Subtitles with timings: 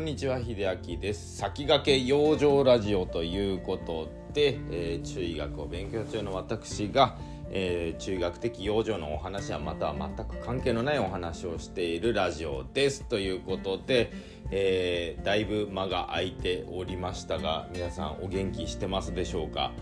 [0.00, 0.56] んにちは秀
[0.88, 1.36] 明です。
[1.36, 7.18] 先駆け養生ラジオということで、えー、中医学を勉強中の私が、
[7.50, 14.10] えー、中学的養生のお話はまたは全く関係のないお話をしているラジオですということで、
[14.50, 19.72] えー、だいぶ間が空いておりましたが皆さんお元気してますでしょうか？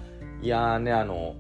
[0.43, 1.37] いやーねあの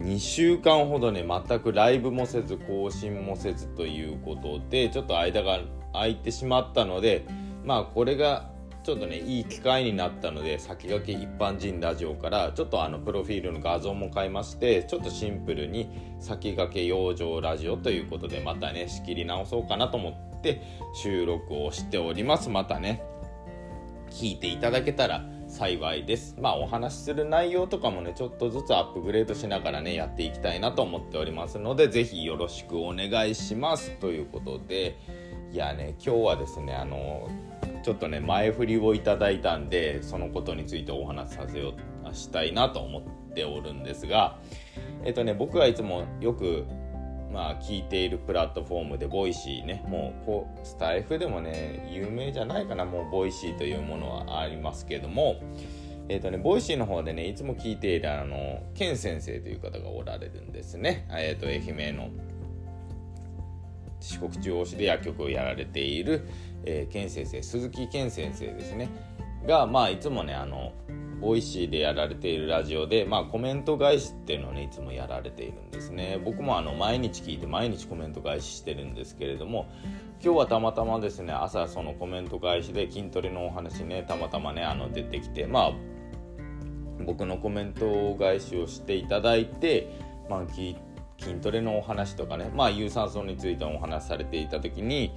[0.00, 5.60] 2週間ほどね全くライブもせず更新もせずということでちょっと間が
[5.92, 7.24] 空いてしまったので
[7.64, 8.50] まあこれが
[8.82, 15.88] ちょっとねいい機会になったので先駆け一般人ラジオからちょっとあのプロフィールの画像も変えましてちょっとシンプルに
[16.20, 20.62] 先駆け養生ラジオということでまたね仕切り直そうかなと思って
[20.94, 23.04] 収録をしておりますまたね
[24.10, 26.34] 聞いていただけたら幸いです。
[26.40, 33.90] まあお話しする内容とかもね、ちょっとずつアップグレードしながらね、やっていきたいなと思っておりますので、是非よろしくお願いします。
[33.98, 34.96] ということで、
[35.52, 37.28] いやね、今日はですね、あの、
[37.82, 41.74] ちょっとね、前振りをいただいたんで、そのことについてお話しさせよ
[42.10, 43.02] う、したいなと思っ
[43.34, 44.38] ておるんですが、
[45.04, 46.64] えっとね、僕がいつもよく
[47.32, 55.40] まあ、聞いているプラットフォームでボイシーねもうこうスタイフでもね有名じゃないかなもうボイシーというものはありますけども
[56.10, 61.06] えっ、ー、とねボイシーの方でねいつも聞いているあのケン先生という方がおられるんですね。
[61.10, 62.10] えっ、と愛媛の
[64.02, 66.28] 四国中央市で薬局をやられている、
[66.64, 68.88] えー、ケン先生鈴木健先生ですね。
[69.46, 70.72] がまあいつもねあの
[71.20, 76.20] ボイシーでやられているラジオで、まあ、コメント返しっていうのをねいつもやられているんですね。
[76.24, 79.68] 僕もあの毎日聞いて毎日コメント返ししてるんですけれども
[80.22, 85.72] 今日はたまたまですね朝そのコメント返しで筋トレのお話ねたまたまねあの出てきてまあ
[87.04, 89.88] 僕のコメント返しをしていただいて、
[90.28, 90.46] まあ、
[91.22, 92.50] 筋トレのお話とかね。
[92.54, 95.12] まあ有酸素についてお話しされていた時に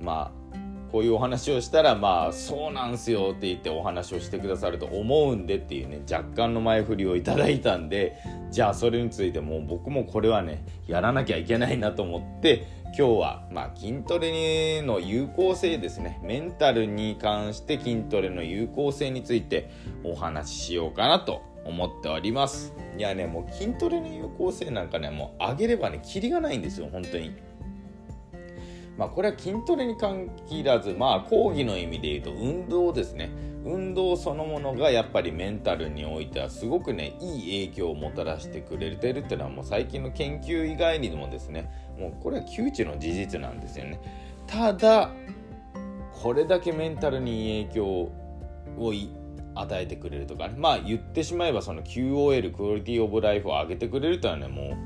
[0.00, 0.64] まあ
[0.94, 8.16] こういうお話をしたらまあそうなんすよって言ってお話をしてくださると思うんでっていうね若干の前振りをいただいたんで
[8.52, 16.20] じゃあそれについてもう僕もこれはねやらなきゃいけないなと思って今日はまあ筋トレの有効性ですね。
[16.22, 19.72] メンタルに関して筋トレの有効性について
[20.04, 22.74] お話ししようかなと思っております。
[22.96, 27.32] いやねもう筋トレの有効性なんかねもう上げればねキリがないんですよ本当に。
[28.96, 33.30] まあ、これは筋トレに限らず、まあ、講義の意味で言うと運動ですね。
[33.64, 41.70] 運動そのものがやっぱりメンタルにおいてはすごくねいい影響をもたらしてくれてるっていうのはもう最近の研究以外にもですね。
[41.98, 44.00] もうこれは窮地の事実なんですよね。
[44.46, 45.10] ただ
[46.12, 47.86] これだけメンタルに影響
[48.78, 48.92] を
[49.54, 50.54] 与えてくれるとかね。
[50.58, 54.76] まあ言ってしまえばその QOL クオリティオブライフを上げてくれるとはねも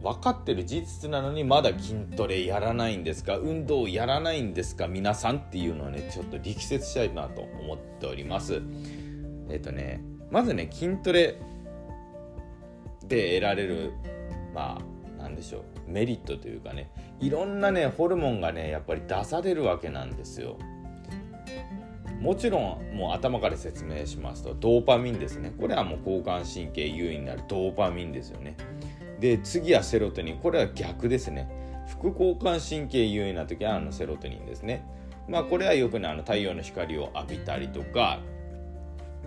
[0.00, 3.36] う分かってる事実なのにまだ筋トレやらないんですか？
[3.36, 4.86] 運動やらないんですか？
[4.86, 8.62] 皆さんっていうのをねちょっと力説したいなと思っております。
[9.48, 10.00] えっ、とね
[10.30, 11.36] まずね筋トレ
[13.06, 13.92] で得られる
[14.54, 14.80] ま
[15.18, 16.90] あなんでしょうメリットというかね
[17.20, 20.56] いろんなねホルモンがねやっぱり出されるわけなんですよ。
[22.20, 25.52] もちろんもう頭から説明しますとドーパミンですね。
[25.58, 28.56] これはもう交感神経優位になるドーパミンですよね。
[29.20, 30.38] で次はセロトニン。
[30.38, 31.48] これは逆ですね。
[31.88, 34.84] 副交感神経優位な時はあのセロトニンですね。
[35.28, 38.20] まあこれはよくねあの太陽の光を浴びたりとか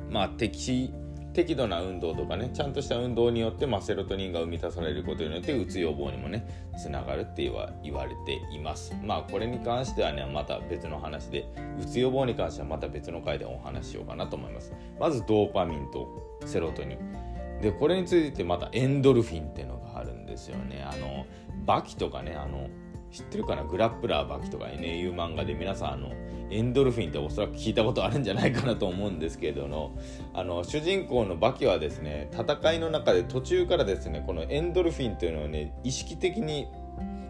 [0.10, 0.94] まあ適
[1.34, 6.48] 適度な運動とかねちゃんとした運動によって、まあ、セロトニンが生み出されることによってうつ予防にもね
[6.78, 8.96] つながるって言わ言われています。
[9.04, 11.46] まあこれに関してはねまた別の話で
[11.80, 14.74] うつ予防に関してはまた別の回でお話ししようかなと思います。
[15.00, 17.62] まずドーパミンとセロトニン。
[17.62, 20.84] でこれについてまたエンドルフィンっていうのがあるんですよね。
[20.84, 21.26] あの
[21.66, 22.70] バキとかねあの
[23.12, 23.64] 知ってるかな？
[23.64, 26.12] グラップラーバキとかねいう漫画で皆さんあの
[26.52, 29.98] エンドルフィンっておそらく聞いたことあるんじゃないかなと思うんですけれども
[30.34, 36.68] あの主人公のバキはですね戦いの中で途中からですねこのエンドルフィンっていうのをね意識的に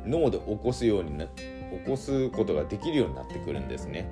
[0.05, 1.33] 脳で起こすようにな起
[1.85, 4.09] こすことができるようになってくるんですね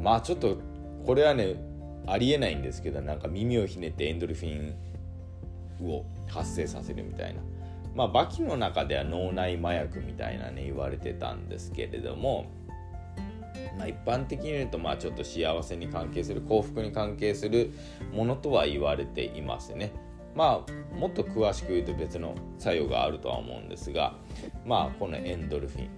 [0.00, 0.58] まあちょっと
[1.04, 1.56] これはね
[2.06, 4.74] ありえないんですけどなんか耳をひねってエンドルフィ
[5.82, 7.40] ンを発生させるみたいな。
[7.94, 12.46] まあ、バキの中では脳内麻薬みたいなね言われてたんですけれども、
[13.76, 17.72] まあ、一般的に言うとまあちょっと幸せに関係する幸福に関係する
[18.12, 19.92] ものとは言われていますね。
[20.34, 24.14] まあもっと詳しく言うと別の作用があるとは思うんですが
[24.64, 25.88] まあこのエンドルフィン、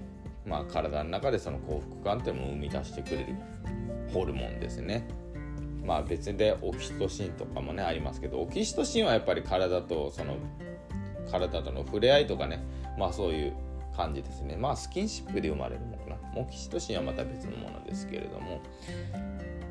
[0.46, 3.34] まあ、体の中でその幸福感っていうのを生み出してくれる
[4.12, 5.06] ホルモンですね。
[5.84, 10.36] まあ別でオキシトシンとかもねありますけどオキシトシンはやっぱり体とその
[11.32, 12.62] 体との触れ合いとかね。
[12.98, 13.54] まあそういう
[13.96, 14.56] 感じですね。
[14.56, 18.60] まあスキンシップで生まれるものかなモキシトシンはまた別のものですけれども。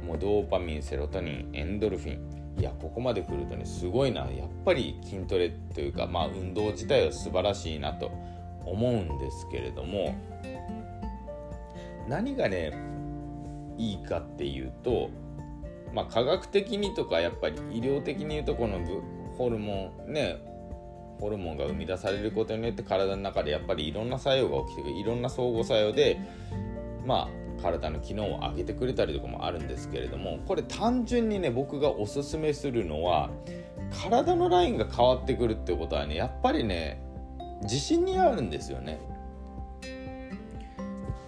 [0.05, 2.59] もうドーパミンセロトニンエンドルフィン。
[2.59, 4.21] いやここまで来るとねすごいな。
[4.21, 8.11] やっぱり筋トレというかまあ運動自体は素晴らしいなと
[8.65, 10.15] 思うんですけれども。
[12.09, 12.73] 何がね
[13.77, 15.11] いいかっていうと
[15.93, 18.79] まあ科学的にとかやっぱり医療的に言うとこの
[19.37, 20.41] ホルモンね
[21.21, 24.95] ホルモンが生み出されることによって体の中でやっぱりいろんな作用が起きてくる。
[24.95, 26.19] いろんな相互作用で
[27.05, 33.29] まあ体の機能を上げてくれたりとかもあるんですけれどもこれ単純にね僕がおすすめするのは
[34.03, 37.03] 体のラインが変わってくるってことはねやっぱりね
[37.61, 38.99] 自信にあるんですよね。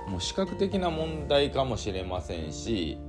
[0.08, 3.00] もう視覚的な問題かもしれませんし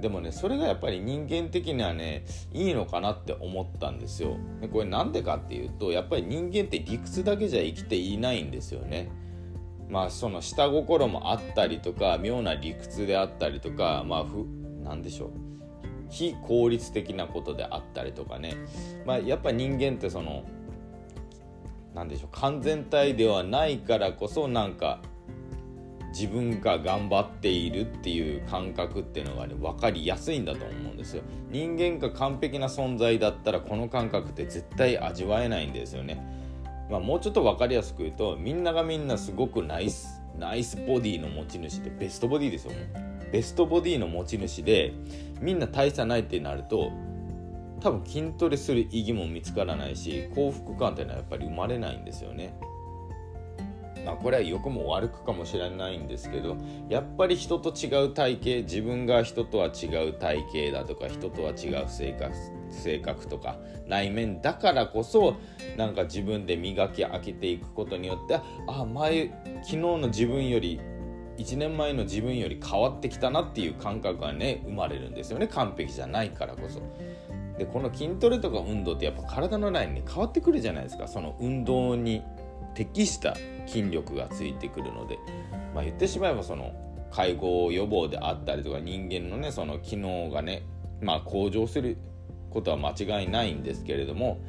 [0.00, 4.36] でもねそれがやっぱり人間的にはねいいのかなって思ったんですよ。
[4.60, 9.10] でこれなんでかっていうとやっぱり人間って理屈だけじゃ生きていないんですよね。
[9.88, 14.46] まあその下心もあったりとか妙な理屈であったりとかまあふ
[14.82, 15.30] 何でしょう。
[16.08, 18.54] 非効率的なことであったりとかね。
[19.06, 20.44] まあやっぱ人間ってその
[21.94, 25.00] 何でしょう完全体ではないからこそなんか
[26.12, 31.22] 自分が頑張っているっていう感覚っていうのがね分かりやすいんだと思うんですよ。
[31.50, 36.22] 人間が完璧な存在だったらこの感覚って絶対味わえないんですよね。
[36.90, 42.72] まあもうちょっと分かりやすく言うとみんながみんなすごくナイスナイスボディの持ち主でベストボディですよ。
[43.30, 44.92] ベストボディの持ち主で
[45.40, 46.90] みんな大差ないってなると
[47.80, 52.54] 多分筋トレする意義も見つからないし幸福感っていうのはやっぱり生まれないんですよね。
[54.04, 56.56] まあ、これは良くも悪くかもしれないんですけど
[56.88, 62.34] やっぱり人と違う体型自分が人とは違う体型だとか人とは違う性格
[62.70, 65.36] 性格とか内面だからこそ
[65.76, 69.28] なんか自分で磨き上げていくことによってあ前
[69.62, 70.80] 昨日の自分より
[71.38, 76.80] 1年前の自分より変わってきたなっていう感覚がね生まれるんですよね完璧じゃないからこそ。
[77.58, 82.22] でこの筋トレとか運動ってやっぱ体のラインに変わってくるじゃないですかその運動に
[82.74, 83.36] 適した
[83.66, 85.18] 筋力がついてくるので、
[85.74, 86.72] まあ、言ってしまえばその
[87.10, 90.62] 介護予防であったりとか人間のねその機能がね、
[91.00, 91.96] まあ、向上する
[92.50, 92.90] ことは間
[93.20, 94.40] 違いないんですけれども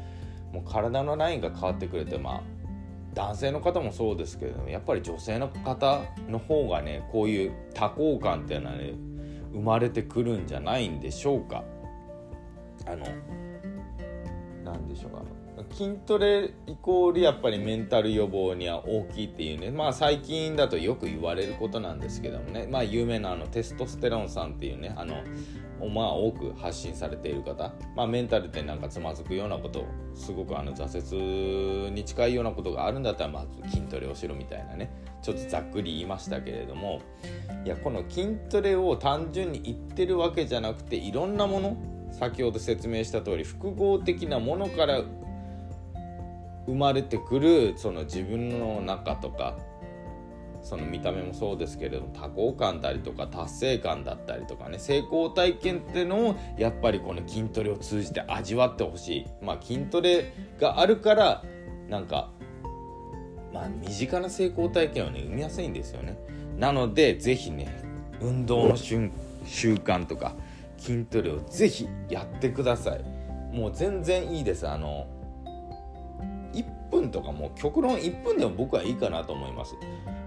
[0.52, 2.42] もう体のラインが変わってくれてまあ
[3.14, 8.94] 男性の方もそうですけれどもやっぱり女性の方の方がねこういう多幸感っていうのはね
[9.54, 11.64] 生まれてくるんじゃないんでしょうか。
[12.86, 13.06] あの
[14.72, 15.22] 何でしょうか。
[15.76, 19.70] 筋トレイコールやっぱりメンタル予防には大きいっていうね。
[19.70, 22.68] まあ最近だとよく言われることなんですけどもね。
[22.70, 24.94] まあ有名なあのテストステロンさんっていうね。
[24.98, 25.24] あの
[25.94, 27.74] まあ多く発信されている方。
[27.96, 29.86] まあメンタルってなんかつまずくようなこと
[30.16, 34.92] すごくあの挫折に近いようなことがあるんだったらまず筋トレをしろみたいなね。
[35.22, 37.02] ちょっとざっくり言いましたけれども。
[37.64, 41.78] いやこの筋トレを単純に言ってるわけじゃなくていろんなもの
[42.22, 45.02] 先ほど説明した通り複合的なものから
[46.68, 49.58] 生まれてくるその自分の中とか
[50.62, 59.26] その見た目もそうですけれども多幸感だりとか達成感だったりとかね成功体験っていうのをやっぱりこの筋トレを通じて味わってほしい。
[59.42, 61.44] まあ筋トレがあるから
[61.90, 62.30] なんか
[63.52, 66.20] まあ身近な成功体験をね生みやすいんですよね。
[66.56, 67.84] なので是非ね
[68.22, 69.10] 運動の習
[69.48, 70.36] 慣とか
[70.82, 73.04] 筋トレを是非やってください。
[73.56, 74.68] もう全然いいです。
[74.68, 75.06] あの
[76.54, 79.76] 1分とかも極論1分でも僕はいいかなと思います。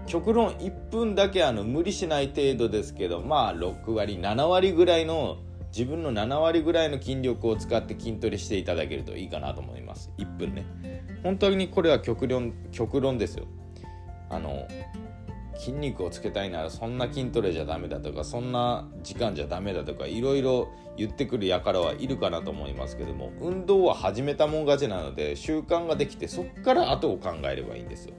[0.05, 5.37] 極論1分だけあの無理しない程度ですけどまあ6割7割ぐらいの
[5.75, 10.09] 自分の7割ぐらいの筋力を使って筋トレしていただけるといいかなと思います。
[10.17, 10.65] 1分ね。
[11.21, 13.45] 本当にこれは極論極論ですよ。
[14.29, 14.65] あの
[15.55, 28.13] 筋肉をつけたいならそんな筋トレじゃダメだとかそんな時間じゃダメだとかいろいろ言ってくる輩はいるかなと思いますけども運動は始めたもん勝ちなので習慣ができてそっから後を考えればいいんですよ。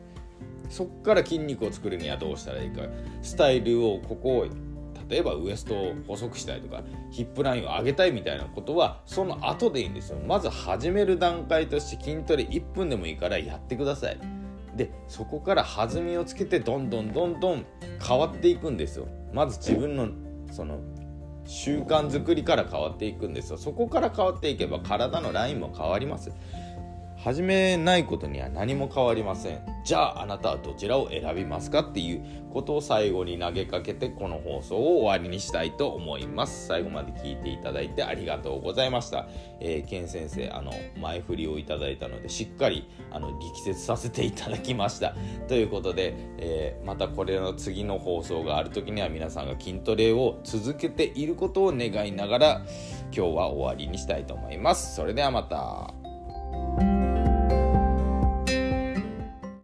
[0.68, 2.82] そっから筋肉を作るにはどうしたらいいか。
[3.22, 4.46] スタイルをここを
[5.08, 10.18] 例えばウエストを細くしたいとかヒップラインを上げたいみたいなことはその後でいいんですよ。
[10.26, 14.35] まず始める段階として筋トレ1分でもいいからやってください。
[14.76, 17.66] でそこから弾みをつけてどんどんどんどん
[18.06, 19.08] 変わっていくんですよ。
[19.32, 20.08] まず自分の
[20.52, 20.80] その
[21.44, 23.58] 習慣づくりから変わっていくんですよ。
[23.58, 26.32] そこから変わっていけば体のラインも変わります。
[27.16, 29.60] 始めないことには何も変わりません。
[29.84, 36.66] じゃああなたはどちらを選びますかっていうことを最後に投げかけてこの放送を終わりにしたいと思います。
[36.66, 39.28] 最後まで聞いていただいてありがとうございました、
[39.60, 45.14] えー、ケン先生あの前振りをいただいたのでしっかりあの力説させていただきました。
[45.48, 52.62] ということで、えー、またこれの次の放送がある時には皆さんが筋トレを続けていることを願いながら
[53.12, 54.94] 今日は終わりにしたいと思います。
[54.94, 55.95] それではまた。